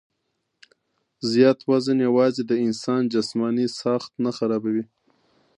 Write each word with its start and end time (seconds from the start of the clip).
زيات 1.31 1.59
وزن 1.69 1.97
يواځې 2.07 2.43
د 2.47 2.51
انسان 2.65 3.01
جسماني 3.13 3.67
ساخت 3.81 4.11
نۀ 4.23 4.31
خرابوي 4.37 4.83